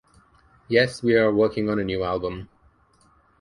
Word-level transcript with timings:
Yes, 0.67 1.03
we 1.03 1.15
are 1.15 1.31
working 1.31 1.69
on 1.69 1.77
a 1.77 1.83
new 1.83 2.03
album! 2.03 2.49